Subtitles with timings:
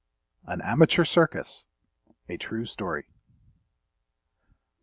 [0.47, 1.67] AN AMATEUR CIRCUS.
[2.27, 3.05] A True Story.